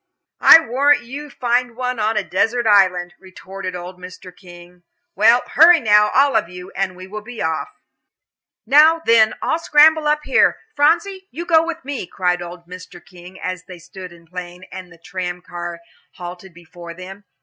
[0.39, 4.35] "I warrant you would find one on a desert island," retorted old Mr.
[4.35, 4.81] King.
[5.13, 7.67] "Well, hurry now, all of you and we will be off."
[8.65, 10.57] "Now, then, all scramble up here.
[10.75, 12.99] Phronsie, you go with me," cried old Mr.
[13.05, 15.79] King, as they stood in plein, and the tram car
[16.13, 17.25] halted before them.